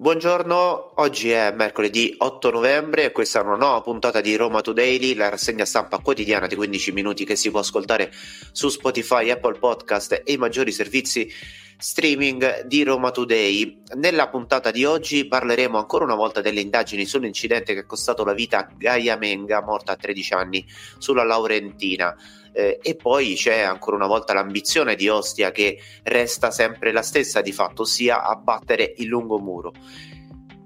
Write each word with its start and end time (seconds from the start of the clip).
Buongiorno, 0.00 0.92
oggi 1.00 1.30
è 1.32 1.50
mercoledì 1.50 2.14
8 2.16 2.52
novembre 2.52 3.06
e 3.06 3.10
questa 3.10 3.40
è 3.40 3.42
una 3.42 3.56
nuova 3.56 3.80
puntata 3.80 4.20
di 4.20 4.36
Roma 4.36 4.60
Today, 4.60 5.12
la 5.16 5.28
rassegna 5.28 5.64
stampa 5.64 5.98
quotidiana 5.98 6.46
di 6.46 6.54
15 6.54 6.92
minuti 6.92 7.24
che 7.24 7.34
si 7.34 7.50
può 7.50 7.58
ascoltare 7.58 8.12
su 8.52 8.68
Spotify, 8.68 9.30
Apple 9.30 9.58
Podcast 9.58 10.22
e 10.24 10.32
i 10.34 10.36
maggiori 10.36 10.70
servizi 10.70 11.28
streaming 11.76 12.62
di 12.66 12.84
Roma 12.84 13.10
Today. 13.10 13.82
Nella 13.96 14.28
puntata 14.28 14.70
di 14.70 14.84
oggi 14.84 15.26
parleremo 15.26 15.76
ancora 15.76 16.04
una 16.04 16.14
volta 16.14 16.40
delle 16.40 16.60
indagini 16.60 17.04
sull'incidente 17.04 17.74
che 17.74 17.80
è 17.80 17.86
costato 17.86 18.24
la 18.24 18.34
vita 18.34 18.58
a 18.58 18.68
Gaia 18.76 19.16
Menga, 19.16 19.62
morta 19.62 19.94
a 19.94 19.96
13 19.96 20.32
anni, 20.32 20.64
sulla 20.98 21.24
Laurentina. 21.24 22.16
Eh, 22.58 22.80
e 22.82 22.96
poi 22.96 23.36
c'è 23.36 23.60
ancora 23.60 23.94
una 23.94 24.08
volta 24.08 24.34
l'ambizione 24.34 24.96
di 24.96 25.08
Ostia 25.08 25.52
che 25.52 25.78
resta 26.02 26.50
sempre 26.50 26.90
la 26.90 27.02
stessa 27.02 27.40
di 27.40 27.52
fatto, 27.52 27.82
ossia 27.82 28.24
abbattere 28.24 28.94
il 28.96 29.06
lungomuro. 29.06 29.72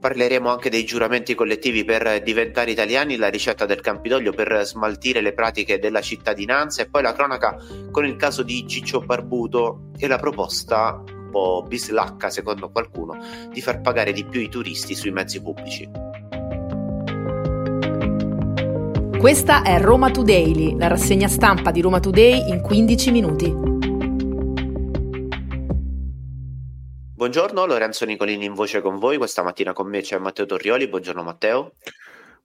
Parleremo 0.00 0.48
anche 0.48 0.70
dei 0.70 0.86
giuramenti 0.86 1.34
collettivi 1.34 1.84
per 1.84 2.22
diventare 2.22 2.70
italiani, 2.70 3.16
la 3.16 3.28
ricetta 3.28 3.66
del 3.66 3.82
Campidoglio 3.82 4.32
per 4.32 4.62
smaltire 4.64 5.20
le 5.20 5.34
pratiche 5.34 5.78
della 5.78 6.00
cittadinanza 6.00 6.80
e 6.80 6.88
poi 6.88 7.02
la 7.02 7.12
cronaca 7.12 7.58
con 7.90 8.06
il 8.06 8.16
caso 8.16 8.42
di 8.42 8.66
Ciccio 8.66 9.00
Barbuto 9.00 9.90
e 9.98 10.06
la 10.06 10.18
proposta 10.18 11.02
un 11.06 11.28
po' 11.30 11.62
bislacca 11.68 12.30
secondo 12.30 12.70
qualcuno 12.70 13.18
di 13.52 13.60
far 13.60 13.82
pagare 13.82 14.12
di 14.12 14.24
più 14.24 14.40
i 14.40 14.48
turisti 14.48 14.94
sui 14.94 15.10
mezzi 15.10 15.42
pubblici. 15.42 16.11
Questa 19.22 19.62
è 19.62 19.80
Roma 19.80 20.10
Today, 20.10 20.76
la 20.76 20.88
rassegna 20.88 21.28
stampa 21.28 21.70
di 21.70 21.80
Roma 21.80 22.00
Today 22.00 22.50
in 22.50 22.60
15 22.60 23.10
minuti. 23.12 23.54
Buongiorno, 27.14 27.64
Lorenzo 27.64 28.04
Nicolini 28.04 28.46
in 28.46 28.54
voce 28.54 28.80
con 28.80 28.98
voi. 28.98 29.18
Questa 29.18 29.44
mattina 29.44 29.72
con 29.72 29.88
me 29.88 30.00
c'è 30.00 30.18
Matteo 30.18 30.44
Torrioli. 30.44 30.88
Buongiorno 30.88 31.22
Matteo. 31.22 31.74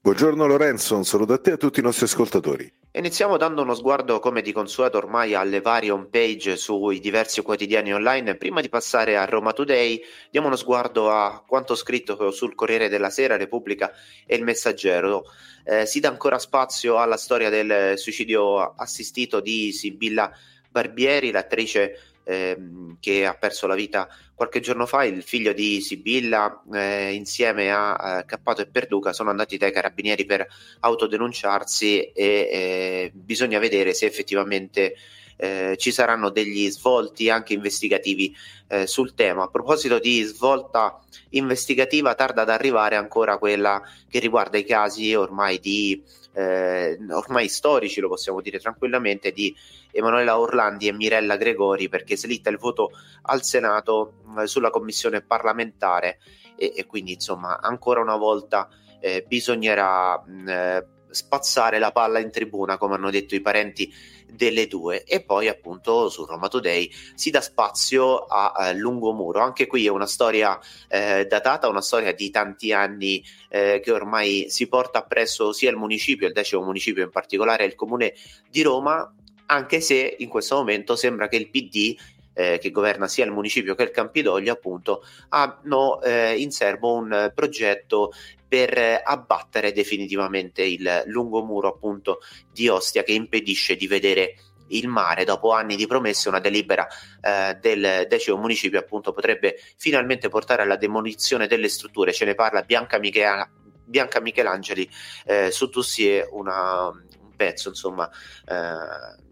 Buongiorno 0.07 0.47
Lorenzo, 0.47 0.95
un 0.95 1.03
saluto 1.03 1.33
a 1.33 1.37
te 1.37 1.49
e 1.49 1.53
a 1.53 1.57
tutti 1.57 1.81
i 1.81 1.83
nostri 1.83 2.05
ascoltatori. 2.05 2.71
Iniziamo 2.93 3.35
dando 3.35 3.63
uno 3.63 3.75
sguardo 3.75 4.19
come 4.19 4.41
di 4.41 4.53
consueto 4.53 4.97
ormai 4.97 5.33
alle 5.33 5.59
varie 5.59 5.91
home 5.91 6.07
page 6.09 6.55
sui 6.55 7.01
diversi 7.01 7.41
quotidiani 7.41 7.93
online. 7.93 8.35
Prima 8.35 8.61
di 8.61 8.69
passare 8.69 9.17
a 9.17 9.25
Roma 9.25 9.51
Today, 9.51 10.01
diamo 10.31 10.47
uno 10.47 10.55
sguardo 10.55 11.11
a 11.11 11.43
quanto 11.45 11.75
scritto 11.75 12.31
sul 12.31 12.55
Corriere 12.55 12.87
della 12.87 13.09
Sera, 13.09 13.35
Repubblica 13.35 13.91
e 14.25 14.37
il 14.37 14.43
Messaggero 14.43 15.25
eh, 15.65 15.85
si 15.85 15.99
dà 15.99 16.07
ancora 16.07 16.39
spazio 16.39 16.99
alla 16.99 17.17
storia 17.17 17.49
del 17.49 17.97
suicidio 17.97 18.75
assistito 18.75 19.41
di 19.41 19.73
Sibilla 19.73 20.31
Barbieri, 20.69 21.31
l'attrice 21.31 22.06
eh, 22.27 22.57
che 22.99 23.25
ha 23.25 23.33
perso 23.35 23.67
la 23.67 23.75
vita 23.75 24.07
qualche 24.35 24.59
giorno 24.59 24.85
fa. 24.85 25.05
Il 25.05 25.23
figlio 25.23 25.53
di 25.53 25.79
Sibilla, 25.81 26.61
eh, 26.73 27.13
insieme 27.13 27.71
a 27.71 28.19
eh, 28.19 28.25
Cappato 28.25 28.61
e 28.61 28.67
Perduca, 28.67 29.13
sono 29.13 29.29
andati 29.29 29.57
dai 29.57 29.71
carabinieri 29.71 30.25
per 30.25 30.45
autodenunciarsi 30.81 32.11
e 32.11 32.13
eh, 32.13 33.11
bisogna 33.13 33.59
vedere 33.59 33.93
se 33.93 34.05
effettivamente 34.05 34.95
eh, 35.37 35.75
ci 35.77 35.91
saranno 35.91 36.29
degli 36.29 36.69
svolti 36.69 37.29
anche 37.29 37.53
investigativi 37.53 38.35
eh, 38.67 38.87
sul 38.87 39.13
tema. 39.13 39.43
A 39.43 39.49
proposito 39.49 39.99
di 39.99 40.21
svolta 40.23 40.99
investigativa, 41.29 42.15
tarda 42.15 42.41
ad 42.41 42.49
arrivare 42.49 42.95
ancora 42.95 43.37
quella 43.37 43.81
che 44.09 44.19
riguarda 44.19 44.57
i 44.57 44.65
casi 44.65 45.13
ormai 45.13 45.59
di 45.59 46.03
eh, 46.37 46.97
ormai 47.09 47.49
storici, 47.49 47.99
lo 47.99 48.09
possiamo 48.09 48.41
dire 48.41 48.59
tranquillamente, 48.59 49.31
di 49.31 49.55
Emanuela 49.91 50.39
Orlandi 50.39 50.87
e 50.87 50.93
Mirella 50.93 51.37
Gregori 51.37 51.89
perché 51.89 52.17
slitta 52.17 52.49
il 52.49 52.57
voto 52.57 52.91
al 53.23 53.43
Senato 53.43 54.23
eh, 54.39 54.47
sulla 54.47 54.69
commissione 54.69 55.21
parlamentare 55.21 56.19
e, 56.55 56.73
e, 56.75 56.85
quindi 56.85 57.13
insomma 57.13 57.59
ancora 57.59 58.01
una 58.01 58.17
volta 58.17 58.67
eh, 58.99 59.23
bisognerà 59.27 60.21
mh, 60.25 60.49
eh, 60.49 60.87
spazzare 61.09 61.79
la 61.79 61.91
palla 61.91 62.19
in 62.19 62.31
tribuna, 62.31 62.77
come 62.77 62.95
hanno 62.95 63.09
detto 63.09 63.35
i 63.35 63.41
parenti 63.41 63.91
delle 64.29 64.67
due. 64.67 65.03
E 65.03 65.23
poi, 65.23 65.47
appunto, 65.47 66.09
su 66.09 66.25
Roma 66.25 66.47
Today 66.47 66.91
si 67.15 67.29
dà 67.29 67.41
spazio 67.41 68.25
a, 68.25 68.51
a 68.51 68.71
Lungomuro. 68.73 69.39
Anche 69.39 69.67
qui 69.67 69.85
è 69.85 69.89
una 69.89 70.05
storia 70.05 70.59
eh, 70.87 71.25
datata, 71.25 71.69
una 71.69 71.81
storia 71.81 72.13
di 72.13 72.29
tanti 72.29 72.71
anni 72.73 73.23
eh, 73.49 73.79
che 73.83 73.91
ormai 73.91 74.49
si 74.49 74.67
porta 74.67 74.99
appresso 74.99 75.51
sia 75.53 75.69
il 75.69 75.77
municipio, 75.77 76.27
il 76.27 76.33
decimo 76.33 76.63
municipio 76.63 77.03
in 77.03 77.09
particolare, 77.09 77.65
il 77.65 77.75
comune 77.75 78.13
di 78.49 78.61
Roma. 78.61 79.11
Anche 79.47 79.81
se 79.81 80.15
in 80.19 80.29
questo 80.29 80.55
momento 80.55 80.95
sembra 80.95 81.27
che 81.27 81.37
il 81.37 81.49
PD 81.49 81.95
eh, 82.33 82.59
che 82.59 82.69
governa 82.69 83.07
sia 83.07 83.25
il 83.25 83.31
municipio 83.31 83.73
che 83.73 83.83
il 83.83 83.91
Campidoglio, 83.91 84.53
appunto, 84.53 85.03
hanno 85.29 86.01
eh, 86.03 86.39
in 86.39 86.51
serbo 86.51 86.93
un 86.93 87.31
progetto 87.33 88.11
per 88.47 89.01
abbattere 89.03 89.73
definitivamente 89.73 90.63
il 90.63 91.03
lungomuro 91.07 91.67
appunto 91.67 92.19
di 92.51 92.67
Ostia 92.67 93.03
che 93.03 93.11
impedisce 93.11 93.75
di 93.75 93.87
vedere 93.87 94.35
il 94.67 94.87
mare. 94.87 95.23
Dopo 95.25 95.51
anni 95.51 95.75
di 95.75 95.87
promesse 95.87 96.29
una 96.29 96.39
delibera 96.39 96.87
eh, 97.21 97.57
del 97.59 98.05
decimo 98.07 98.37
municipio 98.37 98.79
appunto 98.79 99.11
potrebbe 99.13 99.55
finalmente 99.77 100.29
portare 100.29 100.61
alla 100.61 100.77
demolizione 100.77 101.47
delle 101.47 101.69
strutture. 101.69 102.13
Ce 102.13 102.25
ne 102.25 102.35
parla 102.35 102.61
Bianca, 102.61 102.99
Michela, 102.99 103.49
Bianca 103.83 104.21
Michelangeli 104.21 104.89
eh, 105.25 105.51
su 105.51 105.69
Dossier 105.69 106.27
una, 106.31 106.87
un 106.87 107.35
pezzo 107.35 107.69
insomma 107.69 108.09
eh, 108.45 109.25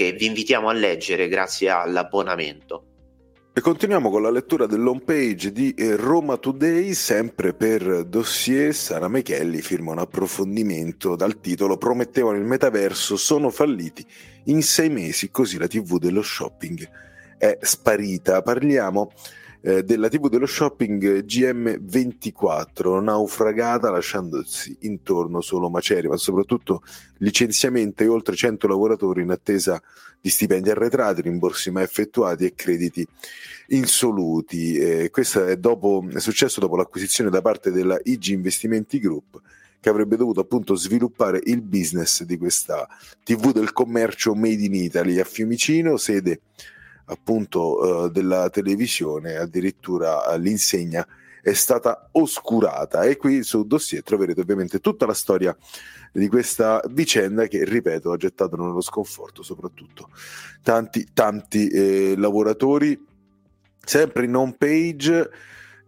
che 0.00 0.12
vi 0.12 0.24
invitiamo 0.24 0.70
a 0.70 0.72
leggere 0.72 1.28
grazie 1.28 1.68
all'abbonamento 1.68 2.84
e 3.52 3.60
continuiamo 3.60 4.08
con 4.08 4.22
la 4.22 4.30
lettura 4.30 4.64
dell'home 4.64 5.02
page 5.04 5.52
di 5.52 5.74
eh, 5.74 5.94
Roma 5.96 6.38
Today, 6.38 6.94
sempre 6.94 7.52
per 7.52 8.06
dossier. 8.06 8.72
Sara 8.72 9.08
Michelli 9.08 9.60
firma 9.60 9.90
un 9.90 9.98
approfondimento 9.98 11.16
dal 11.16 11.40
titolo 11.40 11.76
Promettevano 11.76 12.38
il 12.38 12.44
metaverso, 12.44 13.16
sono 13.16 13.50
falliti 13.50 14.06
in 14.44 14.62
sei 14.62 14.88
mesi, 14.88 15.30
così 15.30 15.58
la 15.58 15.66
TV 15.66 15.98
dello 15.98 16.22
shopping 16.22 16.88
è 17.36 17.58
sparita. 17.60 18.40
Parliamo 18.40 19.10
eh, 19.62 19.82
della 19.82 20.08
TV 20.08 20.28
dello 20.28 20.46
shopping 20.46 21.24
GM24, 21.24 23.02
naufragata 23.02 23.90
lasciandosi 23.90 24.76
intorno 24.80 25.40
solo 25.40 25.68
macerie, 25.68 26.08
ma 26.08 26.16
soprattutto 26.16 26.82
licenziamenti 27.18 28.04
e 28.04 28.08
oltre 28.08 28.36
100 28.36 28.66
lavoratori 28.66 29.22
in 29.22 29.30
attesa 29.30 29.80
di 30.20 30.30
stipendi 30.30 30.70
arretrati, 30.70 31.22
rimborsi 31.22 31.70
mai 31.70 31.84
effettuati 31.84 32.44
e 32.44 32.54
crediti 32.54 33.06
insoluti. 33.68 34.76
Eh, 34.76 35.10
questo 35.10 35.44
è, 35.44 35.56
dopo, 35.56 36.04
è 36.12 36.20
successo 36.20 36.60
dopo 36.60 36.76
l'acquisizione 36.76 37.30
da 37.30 37.42
parte 37.42 37.70
della 37.70 37.98
IG 38.02 38.28
Investimenti 38.28 38.98
Group 38.98 39.40
che 39.80 39.88
avrebbe 39.88 40.16
dovuto 40.16 40.40
appunto 40.40 40.74
sviluppare 40.74 41.40
il 41.44 41.62
business 41.62 42.22
di 42.24 42.36
questa 42.36 42.86
TV 43.24 43.50
del 43.52 43.72
commercio 43.72 44.34
made 44.34 44.62
in 44.62 44.74
Italy 44.74 45.18
a 45.18 45.24
Fiumicino, 45.24 45.96
sede 45.96 46.42
appunto 47.10 48.06
eh, 48.06 48.10
della 48.10 48.48
televisione, 48.50 49.36
addirittura 49.36 50.34
l'insegna 50.36 51.06
è 51.42 51.52
stata 51.52 52.08
oscurata 52.12 53.02
e 53.02 53.16
qui 53.16 53.42
sul 53.42 53.66
dossier 53.66 54.02
troverete 54.02 54.40
ovviamente 54.40 54.78
tutta 54.78 55.06
la 55.06 55.14
storia 55.14 55.56
di 56.12 56.28
questa 56.28 56.82
vicenda 56.90 57.46
che, 57.46 57.64
ripeto, 57.64 58.12
ha 58.12 58.16
gettato 58.16 58.56
nello 58.56 58.80
sconforto 58.80 59.42
soprattutto 59.42 60.10
tanti, 60.62 61.08
tanti 61.12 61.68
eh, 61.68 62.14
lavoratori. 62.16 63.06
Sempre 63.82 64.26
in 64.26 64.36
home 64.36 64.54
page 64.58 65.30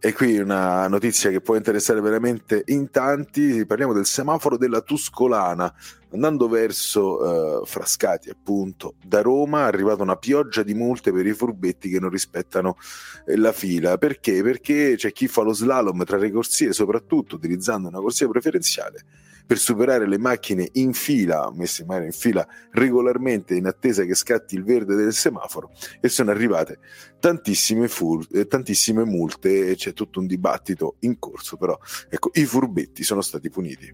e 0.05 0.13
qui 0.13 0.37
una 0.37 0.89
notizia 0.89 1.31
che 1.31 1.41
può 1.41 1.55
interessare 1.55 2.01
veramente 2.01 2.65
in 2.67 2.91
tanti, 2.91 3.65
parliamo 3.65 3.93
del 3.93 4.05
semaforo 4.05 4.57
della 4.57 4.81
Tuscolana, 4.81 5.73
andando 6.11 6.49
verso 6.49 7.61
eh, 7.63 7.67
Frascati 7.67 8.29
appunto 8.29 8.97
da 9.01 9.23
Roma 9.23 9.61
è 9.61 9.67
arrivata 9.69 10.03
una 10.03 10.17
pioggia 10.17 10.65
di 10.65 10.75
multe 10.75 11.13
per 11.13 11.25
i 11.25 11.33
furbetti 11.33 11.89
che 11.89 12.01
non 12.01 12.11
rispettano 12.11 12.77
eh, 13.25 13.37
la 13.37 13.53
fila, 13.53 13.97
perché? 13.97 14.43
Perché 14.43 14.97
c'è 14.97 15.13
chi 15.13 15.29
fa 15.29 15.43
lo 15.43 15.53
slalom 15.53 16.03
tra 16.03 16.17
le 16.17 16.33
corsie, 16.33 16.73
soprattutto 16.73 17.37
utilizzando 17.37 17.87
una 17.87 18.01
corsia 18.01 18.27
preferenziale 18.27 19.05
per 19.47 19.59
superare 19.59 20.09
le 20.09 20.19
macchine 20.19 20.69
in 20.73 20.93
fila, 20.93 21.51
messe 21.55 21.85
magari 21.85 22.07
in 22.07 22.13
fila 22.13 22.47
regolarmente 22.71 23.55
in 23.55 23.67
attesa 23.67 24.05
che 24.05 24.15
scatti 24.15 24.55
il 24.55 24.65
verde 24.65 24.95
del 24.95 25.13
semaforo 25.13 25.71
e 26.01 26.09
sono 26.09 26.31
arrivate 26.31 26.79
tantissime, 27.19 27.89
fur- 27.89 28.27
eh, 28.33 28.47
tantissime 28.47 29.05
multe 29.05 29.69
e 29.69 29.77
c'è 29.77 29.93
tutto 29.93 30.21
un 30.21 30.27
dibattito 30.27 30.97
in 31.01 31.19
corso, 31.19 31.57
però 31.57 31.79
ecco, 32.09 32.31
i 32.35 32.45
furbetti 32.45 33.03
sono 33.05 33.21
stati 33.21 33.49
puniti. 33.49 33.93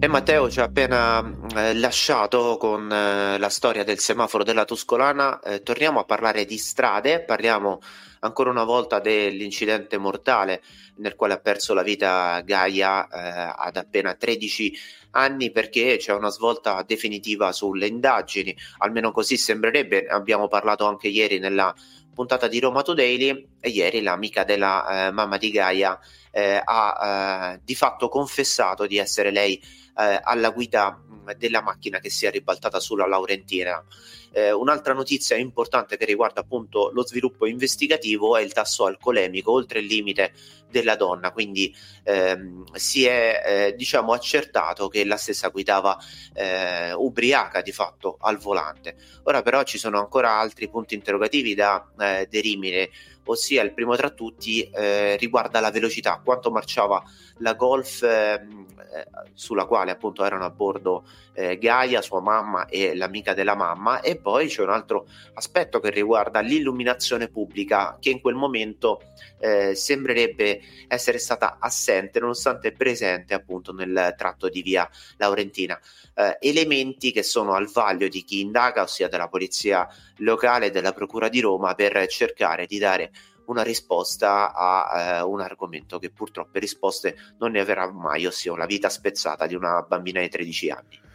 E 0.00 0.06
Matteo 0.06 0.48
ci 0.48 0.60
ha 0.60 0.64
appena 0.64 1.28
eh, 1.56 1.74
lasciato 1.74 2.56
con 2.56 2.88
eh, 2.90 3.36
la 3.36 3.48
storia 3.48 3.82
del 3.82 3.98
semaforo 3.98 4.44
della 4.44 4.64
Tuscolana. 4.64 5.40
Eh, 5.40 5.64
torniamo 5.64 5.98
a 5.98 6.04
parlare 6.04 6.44
di 6.44 6.56
strade, 6.56 7.24
parliamo 7.24 7.80
ancora 8.20 8.50
una 8.50 8.64
volta 8.64 9.00
dell'incidente 9.00 9.98
mortale 9.98 10.62
nel 10.96 11.14
quale 11.14 11.34
ha 11.34 11.38
perso 11.38 11.74
la 11.74 11.82
vita 11.82 12.40
Gaia 12.44 13.06
eh, 13.08 13.54
ad 13.56 13.76
appena 13.76 14.14
13 14.14 14.72
anni 15.12 15.50
perché 15.50 15.96
c'è 15.98 16.12
una 16.12 16.30
svolta 16.30 16.82
definitiva 16.86 17.52
sulle 17.52 17.86
indagini, 17.86 18.56
almeno 18.78 19.12
così 19.12 19.36
sembrerebbe. 19.36 20.06
Abbiamo 20.06 20.48
parlato 20.48 20.86
anche 20.86 21.08
ieri 21.08 21.38
nella 21.38 21.74
puntata 22.14 22.48
di 22.48 22.58
Roma 22.58 22.82
Today 22.82 23.48
e 23.60 23.68
ieri 23.68 24.02
l'amica 24.02 24.42
della 24.42 25.06
eh, 25.06 25.10
mamma 25.12 25.36
di 25.36 25.50
Gaia 25.50 25.98
eh, 26.32 26.60
ha 26.62 27.54
eh, 27.54 27.60
di 27.64 27.74
fatto 27.74 28.08
confessato 28.08 28.86
di 28.86 28.98
essere 28.98 29.30
lei 29.30 29.54
eh, 29.96 30.20
alla 30.22 30.50
guida 30.50 31.00
della 31.36 31.62
macchina 31.62 31.98
che 31.98 32.10
si 32.10 32.26
è 32.26 32.30
ribaltata 32.30 32.80
sulla 32.80 33.06
Laurentina. 33.06 33.84
Eh, 34.32 34.52
un'altra 34.52 34.92
notizia 34.92 35.36
importante 35.36 35.96
che 35.96 36.04
riguarda 36.04 36.40
appunto 36.40 36.90
lo 36.92 37.06
sviluppo 37.06 37.46
investigativo 37.46 38.36
è 38.36 38.42
il 38.42 38.52
tasso 38.52 38.84
alcolemico 38.84 39.52
oltre 39.52 39.80
il 39.80 39.86
limite 39.86 40.32
della 40.70 40.96
donna, 40.96 41.32
quindi 41.32 41.74
ehm, 42.04 42.64
si 42.74 43.04
è 43.04 43.42
eh, 43.44 43.74
diciamo 43.74 44.12
accertato 44.12 44.88
che 44.88 45.04
la 45.04 45.16
stessa 45.16 45.48
guidava 45.48 45.98
eh, 46.34 46.92
ubriaca 46.92 47.62
di 47.62 47.72
fatto 47.72 48.16
al 48.20 48.38
volante. 48.38 48.96
Ora 49.24 49.42
però 49.42 49.62
ci 49.62 49.78
sono 49.78 49.98
ancora 49.98 50.38
altri 50.38 50.68
punti 50.68 50.94
interrogativi 50.94 51.54
da 51.54 51.90
eh, 51.98 52.26
derimere, 52.30 52.90
ossia 53.24 53.62
il 53.62 53.72
primo 53.72 53.96
tra 53.96 54.10
tutti 54.10 54.68
eh, 54.68 55.16
riguarda 55.16 55.60
la 55.60 55.70
velocità, 55.70 56.20
quanto 56.22 56.50
marciava 56.50 57.02
la 57.38 57.54
Golf 57.54 58.02
ehm, 58.02 58.66
eh, 58.94 59.06
sulla 59.32 59.66
quale 59.66 59.90
appunto 59.90 60.24
erano 60.24 60.44
a 60.44 60.50
bordo 60.50 61.04
Gaia, 61.38 62.02
sua 62.02 62.20
mamma 62.20 62.66
e 62.66 62.96
l'amica 62.96 63.32
della 63.32 63.54
mamma 63.54 64.00
e 64.00 64.16
poi 64.18 64.48
c'è 64.48 64.62
un 64.62 64.70
altro 64.70 65.06
aspetto 65.34 65.80
che 65.80 65.90
riguarda 65.90 66.40
l'illuminazione 66.40 67.28
pubblica 67.28 67.96
che 68.00 68.10
in 68.10 68.20
quel 68.20 68.34
momento 68.34 69.00
eh, 69.40 69.74
sembrerebbe 69.74 70.60
essere 70.88 71.18
stata 71.18 71.58
assente 71.60 72.20
nonostante 72.20 72.72
presente 72.72 73.34
appunto 73.34 73.72
nel 73.72 74.14
tratto 74.16 74.48
di 74.48 74.62
via 74.62 74.88
Laurentina. 75.16 75.78
Eh, 76.14 76.36
elementi 76.40 77.12
che 77.12 77.22
sono 77.22 77.54
al 77.54 77.70
vaglio 77.70 78.08
di 78.08 78.22
chi 78.24 78.40
indaga, 78.40 78.82
ossia 78.82 79.08
della 79.08 79.28
polizia 79.28 79.88
locale 80.18 80.66
e 80.66 80.70
della 80.70 80.92
procura 80.92 81.28
di 81.28 81.40
Roma 81.40 81.74
per 81.74 82.06
cercare 82.08 82.66
di 82.66 82.78
dare 82.78 83.10
una 83.48 83.62
risposta 83.62 84.52
a 84.54 85.18
eh, 85.18 85.22
un 85.22 85.40
argomento 85.40 85.98
che 85.98 86.10
purtroppo 86.10 86.58
risposte 86.58 87.16
non 87.38 87.52
ne 87.52 87.60
avrà 87.60 87.90
mai, 87.90 88.26
ossia 88.26 88.56
la 88.56 88.66
vita 88.66 88.88
spezzata 88.88 89.46
di 89.46 89.54
una 89.54 89.82
bambina 89.82 90.20
di 90.20 90.28
13 90.28 90.70
anni. 90.70 91.06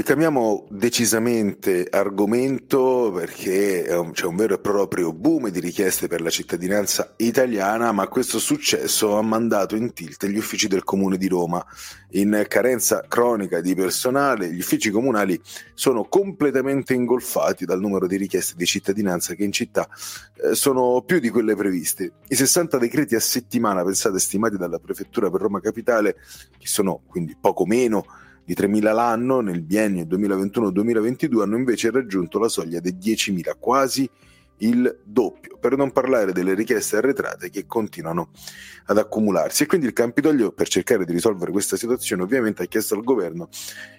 E 0.00 0.02
cambiamo 0.02 0.66
decisamente 0.70 1.86
argomento 1.90 3.12
perché 3.14 3.84
c'è 4.12 4.24
un 4.24 4.34
vero 4.34 4.54
e 4.54 4.58
proprio 4.58 5.12
boom 5.12 5.50
di 5.50 5.60
richieste 5.60 6.06
per 6.06 6.22
la 6.22 6.30
cittadinanza 6.30 7.12
italiana, 7.18 7.92
ma 7.92 8.08
questo 8.08 8.38
successo 8.38 9.18
ha 9.18 9.20
mandato 9.20 9.76
in 9.76 9.92
tilt 9.92 10.24
gli 10.24 10.38
uffici 10.38 10.68
del 10.68 10.84
Comune 10.84 11.18
di 11.18 11.28
Roma. 11.28 11.62
In 12.12 12.46
carenza 12.48 13.04
cronica 13.06 13.60
di 13.60 13.74
personale, 13.74 14.50
gli 14.50 14.60
uffici 14.60 14.90
comunali 14.90 15.38
sono 15.74 16.04
completamente 16.04 16.94
ingolfati 16.94 17.66
dal 17.66 17.78
numero 17.78 18.06
di 18.06 18.16
richieste 18.16 18.54
di 18.56 18.64
cittadinanza 18.64 19.34
che 19.34 19.44
in 19.44 19.52
città 19.52 19.86
eh, 20.42 20.54
sono 20.54 21.02
più 21.02 21.18
di 21.18 21.28
quelle 21.28 21.54
previste. 21.54 22.12
I 22.26 22.36
60 22.36 22.78
decreti 22.78 23.16
a 23.16 23.20
settimana, 23.20 23.84
pensate, 23.84 24.18
stimati 24.18 24.56
dalla 24.56 24.78
Prefettura 24.78 25.28
per 25.28 25.42
Roma 25.42 25.60
Capitale, 25.60 26.16
che 26.56 26.66
sono 26.66 27.02
quindi 27.06 27.36
poco 27.38 27.66
meno 27.66 28.06
di 28.50 28.56
3.000 28.58 28.92
l'anno 28.92 29.40
nel 29.40 29.62
biennio 29.62 30.02
2021-2022 30.06 31.40
hanno 31.40 31.56
invece 31.56 31.92
raggiunto 31.92 32.40
la 32.40 32.48
soglia 32.48 32.80
dei 32.80 32.96
10.000, 33.00 33.52
quasi 33.60 34.10
il 34.58 34.98
doppio, 35.04 35.56
per 35.56 35.76
non 35.76 35.92
parlare 35.92 36.32
delle 36.32 36.54
richieste 36.54 36.96
arretrate 36.96 37.48
che 37.48 37.66
continuano 37.68 38.30
ad 38.86 38.98
accumularsi. 38.98 39.62
E 39.62 39.66
quindi 39.66 39.86
il 39.86 39.92
Campidoglio, 39.92 40.50
per 40.50 40.66
cercare 40.66 41.04
di 41.04 41.12
risolvere 41.12 41.52
questa 41.52 41.76
situazione, 41.76 42.22
ovviamente 42.22 42.64
ha 42.64 42.66
chiesto 42.66 42.96
al 42.96 43.04
governo 43.04 43.48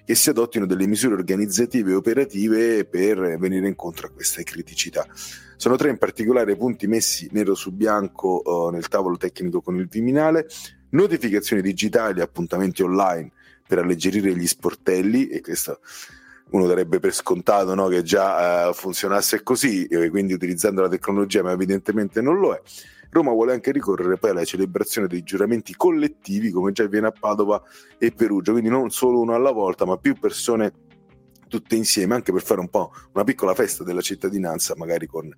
che 0.04 0.16
si 0.16 0.30
adottino 0.30 0.66
delle 0.66 0.86
misure 0.86 1.14
organizzative 1.14 1.92
e 1.92 1.96
operative 1.96 2.84
per 2.84 3.38
venire 3.40 3.70
incontro 3.70 4.08
a 4.08 4.10
queste 4.10 4.44
criticità. 4.44 5.08
Sono 5.56 5.78
tre 5.78 5.92
in 5.92 5.98
particolare 5.98 6.58
punti 6.58 6.88
messi 6.88 7.30
nero 7.32 7.56
su 7.56 7.72
bianco 7.72 8.42
uh, 8.44 8.70
nel 8.70 8.90
tavolo 8.90 9.16
tecnico 9.16 9.62
con 9.62 9.78
il 9.78 9.88
Viminale, 9.88 10.48
notificazioni 10.90 11.62
digitali, 11.62 12.20
appuntamenti 12.20 12.82
online 12.82 13.32
per 13.72 13.80
alleggerire 13.80 14.36
gli 14.36 14.48
sportelli 14.48 15.30
e 15.30 15.40
questo 15.40 15.80
uno 16.50 16.68
darebbe 16.68 17.00
per 17.00 17.14
scontato 17.14 17.74
no, 17.74 17.88
che 17.88 18.04
già 18.04 18.68
uh, 18.68 18.74
funzionasse 18.74 19.44
così, 19.44 19.86
e 19.86 20.10
quindi 20.10 20.34
utilizzando 20.34 20.82
la 20.82 20.90
tecnologia, 20.90 21.42
ma 21.42 21.54
evidentemente 21.54 22.20
non 22.20 22.38
lo 22.38 22.54
è. 22.54 22.62
Roma 23.12 23.32
vuole 23.32 23.54
anche 23.54 23.72
ricorrere 23.72 24.18
poi 24.18 24.32
alla 24.32 24.44
celebrazione 24.44 25.08
dei 25.08 25.24
giuramenti 25.24 25.74
collettivi, 25.78 26.52
come 26.52 26.74
già 26.74 26.84
avviene 26.84 27.08
a 27.08 27.14
Padova 27.18 27.64
e 27.98 28.12
Perugia, 28.12 28.52
quindi 28.52 28.70
non 28.70 28.90
solo 28.90 29.22
uno 29.22 29.34
alla 29.34 29.52
volta, 29.52 29.86
ma 29.86 29.96
più 29.96 30.20
persone 30.20 30.74
tutte 31.52 31.76
insieme, 31.76 32.16
anche 32.16 32.32
per 32.32 32.42
fare 32.42 32.62
un 32.62 32.70
po' 32.70 32.94
una 33.12 33.26
piccola 33.26 33.54
festa 33.54 33.84
della 33.84 34.00
cittadinanza, 34.00 34.74
magari 34.78 35.06
con 35.06 35.30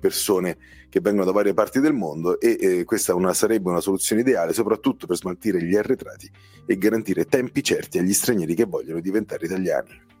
persone 0.00 0.58
che 0.88 1.00
vengono 1.00 1.24
da 1.24 1.30
varie 1.30 1.54
parti 1.54 1.78
del 1.78 1.92
mondo 1.92 2.40
e 2.40 2.58
eh, 2.60 2.84
questa 2.84 3.14
una, 3.14 3.32
sarebbe 3.32 3.70
una 3.70 3.80
soluzione 3.80 4.22
ideale 4.22 4.52
soprattutto 4.52 5.06
per 5.06 5.16
smaltire 5.16 5.62
gli 5.62 5.76
arretrati 5.76 6.28
e 6.66 6.76
garantire 6.76 7.26
tempi 7.26 7.62
certi 7.62 7.98
agli 7.98 8.12
stranieri 8.12 8.56
che 8.56 8.64
vogliono 8.64 9.00
diventare 9.00 9.46
italiani. 9.46 10.18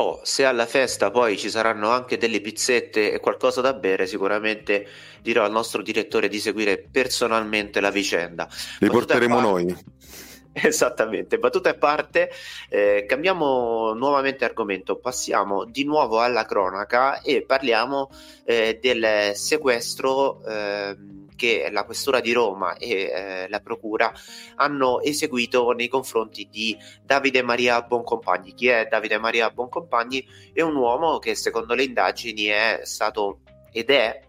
Oh, 0.00 0.20
se 0.24 0.44
alla 0.44 0.66
festa 0.66 1.10
poi 1.10 1.36
ci 1.36 1.50
saranno 1.50 1.90
anche 1.90 2.18
delle 2.18 2.40
pizzette 2.40 3.12
e 3.12 3.20
qualcosa 3.20 3.60
da 3.60 3.74
bere, 3.74 4.06
sicuramente 4.08 4.86
dirò 5.22 5.44
al 5.44 5.52
nostro 5.52 5.82
direttore 5.82 6.28
di 6.28 6.40
seguire 6.40 6.84
personalmente 6.90 7.80
la 7.80 7.90
vicenda. 7.90 8.48
Li 8.80 8.88
porteremo 8.88 9.40
noi. 9.40 9.76
Esattamente, 10.62 11.38
battuta 11.38 11.70
a 11.70 11.74
parte, 11.74 12.30
eh, 12.68 13.04
cambiamo 13.06 13.92
nuovamente 13.92 14.44
argomento, 14.44 14.96
passiamo 14.96 15.64
di 15.64 15.84
nuovo 15.84 16.20
alla 16.20 16.44
cronaca 16.44 17.20
e 17.22 17.42
parliamo 17.42 18.10
eh, 18.44 18.78
del 18.80 19.32
sequestro 19.34 20.44
eh, 20.44 20.96
che 21.36 21.68
la 21.70 21.84
Questura 21.84 22.20
di 22.20 22.32
Roma 22.32 22.76
e 22.76 22.90
eh, 22.90 23.48
la 23.48 23.60
Procura 23.60 24.12
hanno 24.56 25.00
eseguito 25.00 25.70
nei 25.70 25.86
confronti 25.86 26.48
di 26.50 26.76
Davide 27.04 27.42
Maria 27.42 27.80
Boncompagni. 27.82 28.54
Chi 28.54 28.66
è 28.66 28.86
Davide 28.90 29.18
Maria 29.18 29.50
Boncompagni? 29.50 30.26
È 30.52 30.62
un 30.62 30.74
uomo 30.74 31.18
che 31.18 31.36
secondo 31.36 31.74
le 31.74 31.84
indagini 31.84 32.46
è 32.46 32.80
stato 32.82 33.40
ed 33.70 33.90
è 33.90 34.27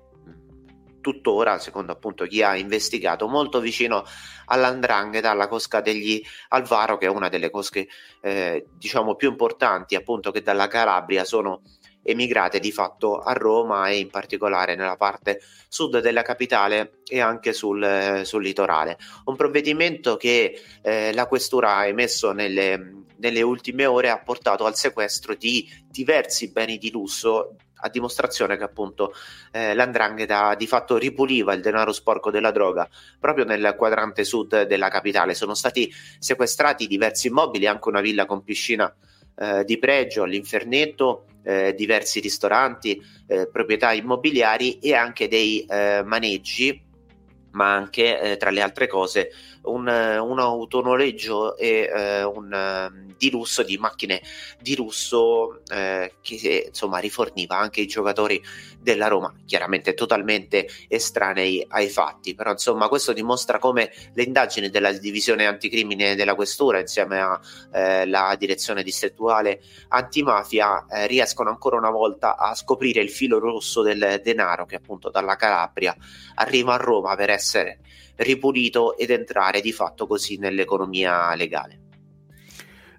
tuttora, 1.10 1.58
secondo 1.58 1.92
appunto 1.92 2.26
chi 2.26 2.44
ha 2.44 2.56
investigato, 2.56 3.28
molto 3.28 3.60
vicino 3.60 4.06
all'Andrangheta, 4.46 5.32
alla 5.32 5.48
cosca 5.48 5.82
degli 5.82 6.22
Alvaro, 6.50 6.98
che 6.98 7.08
è 7.08 7.10
una 7.10 7.30
delle 7.30 7.50
cosche 7.50 7.88
eh, 8.22 8.66
diciamo 8.78 9.16
più 9.16 9.30
importanti 9.30 9.96
appunto 9.96 10.32
che 10.32 10.42
dalla 10.42 10.68
Calabria 10.68 11.24
sono 11.24 11.62
emigrate 12.04 12.60
di 12.60 12.72
fatto 12.72 13.20
a 13.20 13.34
Roma 13.34 13.90
e 13.90 13.98
in 13.98 14.10
particolare 14.10 14.76
nella 14.76 14.96
parte 14.96 15.42
sud 15.68 16.00
della 16.00 16.22
capitale 16.22 17.02
e 17.08 17.20
anche 17.20 17.54
sul, 17.54 18.22
sul 18.24 18.44
litorale. 18.44 18.98
Un 19.26 19.36
provvedimento 19.36 20.16
che 20.16 20.62
eh, 20.82 21.14
la 21.14 21.28
questura 21.28 21.76
ha 21.76 21.88
emesso 21.88 22.32
nelle, 22.32 23.04
nelle 23.18 23.42
ultime 23.42 23.86
ore 23.86 24.10
ha 24.10 24.22
portato 24.22 24.66
al 24.66 24.76
sequestro 24.76 25.36
di 25.36 25.68
diversi 25.90 26.52
beni 26.52 26.78
di 26.78 26.92
lusso 26.92 27.56
a 27.82 27.90
dimostrazione 27.90 28.58
che 28.58 28.64
appunto 28.64 29.14
eh, 29.52 29.74
l'andrangheta 29.74 30.56
di 30.56 30.68
fatto 30.68 30.98
ripuliva 30.98 31.54
il 31.54 31.62
denaro 31.62 31.92
sporco 31.92 32.32
della 32.32 32.52
droga 32.52 32.88
proprio 33.20 33.46
nel 33.46 33.76
quadrante 33.78 34.24
sud 34.24 34.64
della 34.64 34.90
capitale. 34.90 35.34
Sono 35.34 35.54
stati 35.54 35.92
sequestrati 36.20 36.88
diversi 36.88 37.28
immobili, 37.28 37.68
anche 37.68 37.90
una 37.90 38.02
villa 38.02 38.26
con 38.26 38.44
piscina 38.44 38.94
eh, 39.36 39.64
di 39.64 39.78
pregio 39.78 40.24
all'Infernetto, 40.24 41.26
eh, 41.44 41.74
diversi 41.74 42.20
ristoranti, 42.20 43.02
eh, 43.28 43.48
proprietà 43.48 43.94
immobiliari 43.94 44.80
e 44.80 44.94
anche 44.94 45.28
dei 45.28 45.66
eh, 45.66 46.04
maneggi 46.06 46.88
ma 47.60 47.74
anche 47.74 48.22
eh, 48.22 48.38
tra 48.38 48.52
le 48.52 48.62
altre 48.62 48.88
cose 48.88 49.32
un, 49.64 49.86
un 49.86 50.40
autonoleggio 50.40 51.58
e 51.58 51.90
eh, 51.94 52.24
un 52.24 52.90
uh, 52.90 53.14
di 53.18 53.30
lusso 53.30 53.64
di 53.64 53.78
macchine 53.78 54.22
di 54.62 54.78
lusso 54.78 55.62
eh, 55.68 56.14
che 56.22 56.64
insomma 56.68 57.00
riforniva 57.00 57.58
anche 57.58 57.82
i 57.82 57.86
giocatori 57.86 58.42
della 58.80 59.08
Roma 59.08 59.34
chiaramente 59.46 59.94
totalmente 59.94 60.70
estranei 60.88 61.66
ai 61.68 61.90
fatti. 61.90 62.34
Però 62.34 62.52
insomma 62.52 62.88
questo 62.88 63.12
dimostra 63.12 63.60
come 63.60 63.92
le 64.14 64.24
indagini 64.24 64.70
della 64.70 64.94
divisione 64.94 65.46
anticrimine 65.46 66.16
della 66.16 66.36
questura 66.36 66.80
insieme 66.80 67.20
alla 67.20 68.32
eh, 68.32 68.38
direzione 68.38 68.84
distrettuale 68.84 69.62
antimafia 69.90 70.86
eh, 70.90 71.08
riescono 71.08 71.50
ancora 71.50 71.76
una 71.76 71.90
volta 71.90 72.38
a 72.38 72.56
scoprire 72.56 73.02
il 73.02 73.10
filo 73.10 73.38
rosso 73.38 73.82
del 73.82 74.22
denaro 74.24 74.66
che 74.66 74.76
appunto 74.76 75.10
dalla 75.10 75.36
Calabria 75.36 75.94
arriva 76.36 76.76
a 76.76 76.78
Roma 76.78 77.18
per 77.18 77.32
essere 77.32 77.49
ripulito 78.18 78.98
ed 78.98 79.10
entrare 79.10 79.62
di 79.62 79.72
fatto 79.72 80.06
così 80.06 80.38
nell'economia 80.38 81.34
legale. 81.36 81.79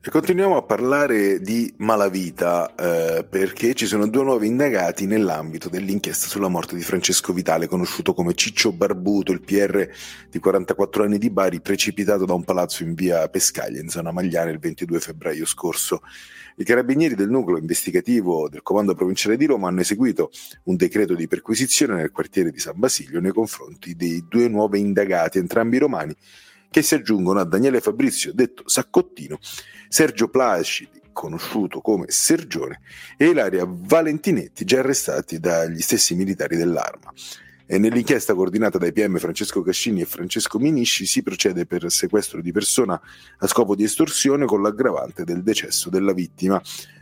E 0.02 0.09
continuiamo 0.09 0.57
a 0.57 0.62
parlare 0.62 1.42
di 1.42 1.75
malavita 1.76 2.75
eh, 2.75 3.23
perché 3.23 3.75
ci 3.75 3.85
sono 3.85 4.09
due 4.09 4.25
nuovi 4.25 4.47
indagati 4.47 5.04
nell'ambito 5.04 5.69
dell'inchiesta 5.69 6.26
sulla 6.26 6.49
morte 6.49 6.75
di 6.75 6.80
Francesco 6.80 7.35
Vitale, 7.35 7.69
conosciuto 7.69 8.14
come 8.14 8.33
Ciccio 8.33 8.73
Barbuto, 8.73 9.30
il 9.30 9.42
PR 9.42 9.87
di 10.30 10.38
44 10.38 11.04
anni 11.04 11.19
di 11.19 11.28
Bari, 11.28 11.61
precipitato 11.61 12.25
da 12.25 12.33
un 12.33 12.45
palazzo 12.45 12.83
in 12.83 12.95
via 12.95 13.28
Pescaglia, 13.28 13.78
in 13.78 13.90
zona 13.90 14.11
Magliana, 14.11 14.49
il 14.49 14.59
22 14.59 15.00
febbraio 15.00 15.45
scorso. 15.45 16.00
I 16.57 16.64
carabinieri 16.64 17.14
del 17.14 17.28
nucleo 17.28 17.59
investigativo 17.59 18.49
del 18.49 18.62
Comando 18.62 18.95
Provinciale 18.95 19.37
di 19.37 19.45
Roma 19.45 19.69
hanno 19.69 19.80
eseguito 19.80 20.30
un 20.64 20.76
decreto 20.76 21.14
di 21.14 21.28
perquisizione 21.28 21.95
nel 21.97 22.11
quartiere 22.11 22.50
di 22.50 22.59
San 22.59 22.78
Basilio 22.78 23.21
nei 23.21 23.33
confronti 23.33 23.95
dei 23.95 24.25
due 24.26 24.49
nuovi 24.49 24.80
indagati, 24.80 25.37
entrambi 25.37 25.76
romani, 25.76 26.16
che 26.71 26.83
si 26.83 26.95
aggiungono 26.95 27.41
a 27.41 27.45
Daniele 27.45 27.81
Fabrizio, 27.81 28.33
detto 28.33 28.62
Saccottino, 28.67 29.39
Sergio 29.89 30.29
Placidi, 30.29 31.00
conosciuto 31.12 31.81
come 31.81 32.07
Sergione, 32.09 32.81
e 33.17 33.27
Ilaria 33.27 33.67
Valentinetti, 33.69 34.65
già 34.65 34.79
arrestati 34.79 35.41
dagli 35.41 35.81
stessi 35.81 36.15
militari 36.15 36.57
dell'arma. 36.57 37.12
E 37.67 37.79
nell'inchiesta 37.79 38.35
coordinata 38.35 38.79
dai 38.79 38.93
PM 38.93 39.19
Francesco 39.19 39.62
Cascini 39.62 40.00
e 40.00 40.05
Francesco 40.05 40.59
Minisci 40.59 41.07
si 41.07 41.23
procede 41.23 41.67
per 41.67 41.89
sequestro 41.91 42.41
di 42.41 42.50
persona 42.50 43.00
a 43.39 43.47
scopo 43.47 43.77
di 43.77 43.85
estorsione 43.85 44.45
con 44.45 44.61
l'aggravante 44.61 45.23
del 45.23 45.43
decesso 45.43 45.89
della 45.89 46.12
vittima. 46.12 46.61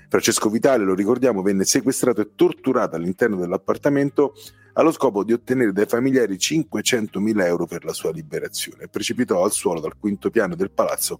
Francesco 0.08 0.48
Vitale, 0.48 0.84
lo 0.84 0.94
ricordiamo, 0.94 1.42
venne 1.42 1.64
sequestrato 1.64 2.22
e 2.22 2.30
torturato 2.34 2.96
all'interno 2.96 3.36
dell'appartamento 3.36 4.34
allo 4.72 4.90
scopo 4.90 5.22
di 5.22 5.34
ottenere 5.34 5.72
dai 5.72 5.84
familiari 5.84 6.36
500.000 6.36 7.44
euro 7.44 7.66
per 7.66 7.84
la 7.84 7.92
sua 7.92 8.10
liberazione. 8.10 8.88
Precipitò 8.88 9.44
al 9.44 9.52
suolo 9.52 9.80
dal 9.80 9.98
quinto 9.98 10.30
piano 10.30 10.54
del 10.54 10.70
palazzo 10.70 11.18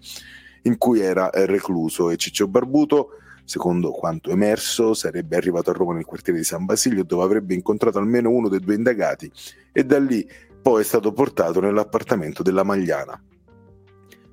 in 0.62 0.78
cui 0.78 1.00
era 1.00 1.28
recluso 1.33 2.09
e 2.09 2.16
Ciccio 2.16 2.49
Barbuto, 2.49 3.11
secondo 3.45 3.90
quanto 3.90 4.30
emerso, 4.30 4.95
sarebbe 4.95 5.37
arrivato 5.37 5.68
a 5.68 5.75
Roma 5.75 5.92
nel 5.92 6.07
quartiere 6.07 6.38
di 6.38 6.45
San 6.45 6.64
Basilio 6.64 7.04
dove 7.04 7.25
avrebbe 7.25 7.54
incontrato 7.54 7.99
almeno 7.99 8.30
uno 8.30 8.49
dei 8.49 8.61
due 8.61 8.75
indagati 8.75 9.30
e 9.71 9.85
da 9.85 9.99
lì 9.99 10.26
poi 10.62 10.80
è 10.80 10.85
stato 10.85 11.12
portato 11.12 11.61
nell'appartamento 11.61 12.42
della 12.42 12.62
Magliana. 12.62 13.21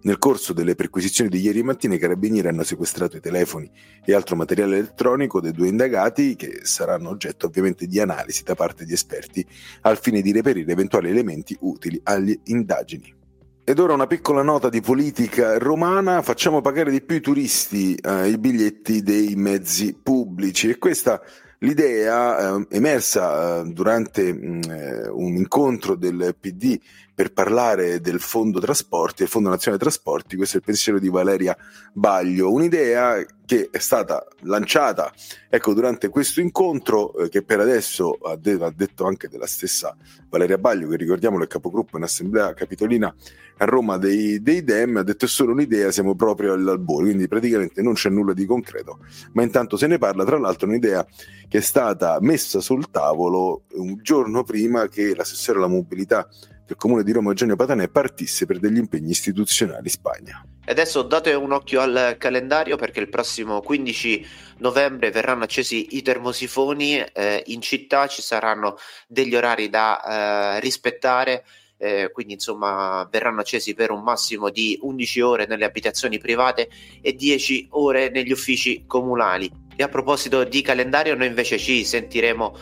Nel 0.05 0.19
corso 0.19 0.53
delle 0.53 0.75
perquisizioni 0.75 1.31
di 1.31 1.39
ieri 1.39 1.63
mattina 1.63 1.95
i 1.95 1.97
carabinieri 1.97 2.47
hanno 2.47 2.62
sequestrato 2.62 3.17
i 3.17 3.21
telefoni 3.21 3.67
e 4.05 4.13
altro 4.13 4.35
materiale 4.35 4.77
elettronico 4.77 5.41
dei 5.41 5.51
due 5.51 5.67
indagati 5.67 6.35
che 6.35 6.59
saranno 6.62 7.09
oggetto 7.09 7.47
ovviamente 7.47 7.88
di 7.88 8.00
analisi 8.00 8.43
da 8.43 8.53
parte 8.53 8.85
di 8.85 8.93
esperti 8.93 9.43
al 9.81 9.97
fine 9.97 10.21
di 10.21 10.31
reperire 10.31 10.71
eventuali 10.71 11.09
elementi 11.09 11.57
utili 11.62 12.00
alle 12.03 12.38
indagini. 12.43 13.15
Ed 13.63 13.79
ora 13.79 13.93
una 13.93 14.05
piccola 14.05 14.43
nota 14.43 14.69
di 14.69 14.79
politica 14.79 15.57
romana, 15.57 16.21
facciamo 16.21 16.62
pagare 16.62 16.91
di 16.91 17.01
più 17.01 17.15
i 17.15 17.21
turisti 17.21 17.95
eh, 17.95 18.29
i 18.29 18.38
biglietti 18.38 19.01
dei 19.01 19.33
mezzi 19.33 19.97
pubblici 20.00 20.69
e 20.69 20.77
questa 20.77 21.19
l'idea 21.65 22.57
eh, 22.57 22.67
emersa 22.69 23.62
eh, 23.62 23.71
durante 23.71 24.31
mh, 24.31 24.62
eh, 24.69 25.07
un 25.09 25.35
incontro 25.35 25.95
del 25.95 26.35
PD 26.39 26.79
per 27.15 27.31
parlare 27.31 28.01
del 28.01 28.19
Fondo 28.19 28.60
Trasporti, 28.60 29.24
il 29.24 29.29
Fondo 29.29 29.48
Nazionale 29.48 29.81
Trasporti, 29.81 30.36
questo 30.36 30.57
è 30.57 30.60
il 30.60 30.65
pensiero 30.65 31.00
di 31.00 31.07
Valeria 31.07 31.55
Baglio, 31.93 32.51
un'idea 32.51 33.25
che 33.45 33.69
è 33.72 33.77
stata 33.77 34.25
lanciata 34.41 35.13
ecco, 35.50 35.74
durante 35.74 36.10
questo 36.10 36.41
incontro 36.41 37.15
eh, 37.15 37.29
che 37.29 37.41
per 37.41 37.62
adesso 37.62 38.17
ha, 38.22 38.36
de- 38.36 38.57
ha, 38.60 38.74
detto 38.75 39.05
anche 39.05 39.29
della 39.29 39.45
stessa 39.45 39.95
Valeria 40.29 40.57
Baglio, 40.57 40.89
che 40.89 40.98
ricordiamolo 40.98 41.45
è 41.45 41.48
capogruppo 41.48 41.95
in 41.95 42.03
Assemblea 42.03 42.53
Capitolina 42.53 43.15
a 43.57 43.65
Roma 43.65 43.98
dei, 43.98 44.41
dei 44.41 44.65
Dem, 44.65 44.98
ha 44.98 45.03
detto 45.03 45.24
è 45.24 45.27
solo 45.29 45.53
un'idea, 45.53 45.91
siamo 45.91 46.15
proprio 46.15 46.51
all'albore, 46.51 47.05
quindi 47.05 47.29
praticamente 47.29 47.81
non 47.81 47.93
c'è 47.93 48.10
nulla 48.10 48.34
di 48.34 48.45
concreto, 48.45 49.00
ma 49.31 49.43
intanto 49.43 49.77
se 49.77 49.88
ne 49.88 49.98
parla, 49.98 50.25
tra 50.25 50.38
l'altro 50.38 50.67
un'idea 50.67 51.05
che 51.48 51.60
è 51.60 51.62
stata 51.62 52.17
messa 52.19 52.60
sul 52.60 52.89
tavolo 52.91 53.63
un 53.75 54.00
giorno 54.01 54.43
prima 54.43 54.89
che 54.89 55.15
l'assessore 55.15 55.60
alla 55.60 55.67
mobilità 55.67 56.27
del 56.65 56.77
comune 56.77 57.03
di 57.03 57.12
Roma 57.12 57.29
Eugenio 57.29 57.55
Patanè 57.55 57.89
partisse 57.89 58.45
per 58.45 58.60
degli 58.60 58.77
impegni 58.77 59.12
istituzionali 59.12 59.84
in 59.84 59.89
Spagna. 59.89 60.45
Adesso 60.65 61.03
date 61.03 61.34
un 61.34 61.51
occhio 61.51 61.79
al 61.81 62.15
calendario 62.17 62.75
perché 62.75 63.00
il 63.00 63.10
prossimo 63.10 63.62
15 63.62 64.27
novembre 64.57 65.12
verranno 65.12 65.43
accesi 65.43 65.95
i 65.95 66.01
termosifoni, 66.01 66.98
eh, 66.98 67.43
in 67.48 67.62
città 67.62 68.07
ci 68.07 68.24
saranno 68.24 68.77
degli 69.07 69.36
orari 69.36 69.69
da 69.69 70.55
eh, 70.55 70.60
rispettare. 70.60 71.45
Eh, 71.77 72.10
quindi 72.13 72.34
insomma 72.34 73.05
verranno 73.12 73.41
accesi 73.41 73.74
per 73.74 73.91
un 73.91 74.01
massimo 74.01 74.50
di 74.50 74.79
11 74.81 75.22
ore 75.22 75.45
nelle 75.45 75.65
abitazioni 75.65 76.17
private 76.17 76.69
e 77.01 77.13
10 77.13 77.67
ore 77.72 78.10
negli 78.10 78.31
uffici 78.31 78.86
comunali. 78.88 79.51
E 79.75 79.84
a 79.84 79.89
proposito 79.89 80.45
di 80.45 80.62
calendario, 80.62 81.15
noi 81.15 81.27
invece 81.27 81.57
ci 81.57 81.84
sentiremo 81.84 82.57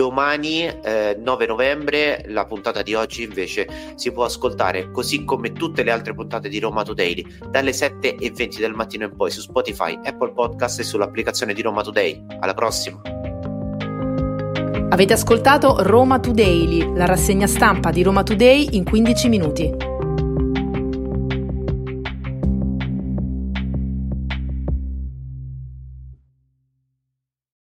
domani 0.00 0.64
eh, 0.64 1.14
9 1.20 1.46
novembre 1.46 2.24
la 2.28 2.46
puntata 2.46 2.80
di 2.80 2.94
oggi 2.94 3.22
invece 3.22 3.66
si 3.96 4.10
può 4.12 4.24
ascoltare 4.24 4.90
così 4.90 5.26
come 5.26 5.52
tutte 5.52 5.82
le 5.82 5.90
altre 5.90 6.14
puntate 6.14 6.48
di 6.48 6.58
Roma 6.58 6.82
Today 6.82 7.22
dalle 7.50 7.74
7 7.74 8.14
e 8.14 8.32
20 8.34 8.60
del 8.60 8.72
mattino 8.72 9.04
in 9.04 9.14
poi 9.14 9.30
su 9.30 9.42
Spotify, 9.42 9.98
Apple 10.02 10.32
Podcast 10.32 10.80
e 10.80 10.84
sull'applicazione 10.84 11.52
di 11.52 11.60
Roma 11.60 11.82
Today. 11.82 12.24
Alla 12.40 12.54
prossima! 12.54 13.02
Avete 14.88 15.12
ascoltato 15.12 15.76
Roma 15.80 16.18
Today, 16.18 16.96
la 16.96 17.04
rassegna 17.04 17.46
stampa 17.46 17.90
di 17.90 18.02
Roma 18.02 18.22
Today 18.22 18.68
in 18.70 18.84
15 18.84 19.28
minuti. 19.28 19.89